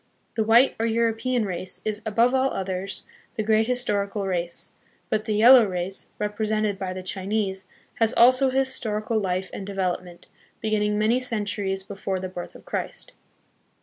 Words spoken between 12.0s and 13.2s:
the birth of Christ.